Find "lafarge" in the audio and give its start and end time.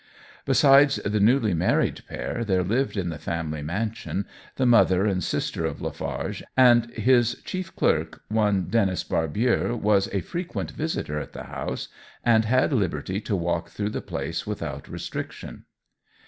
5.79-6.41